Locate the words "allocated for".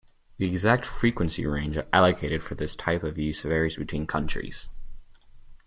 1.93-2.55